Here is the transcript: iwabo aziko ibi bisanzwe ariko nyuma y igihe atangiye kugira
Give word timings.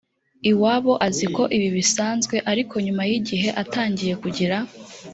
iwabo 0.51 0.93
aziko 1.07 1.41
ibi 1.55 1.69
bisanzwe 1.77 2.35
ariko 2.51 2.73
nyuma 2.85 3.03
y 3.09 3.13
igihe 3.19 3.49
atangiye 3.61 4.13
kugira 4.21 4.57